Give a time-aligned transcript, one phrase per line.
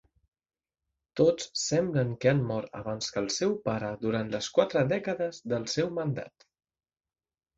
[1.19, 5.67] Tots semblen que han mort abans que el seu pare durant les quatre dècades del
[5.77, 6.49] seu mandat.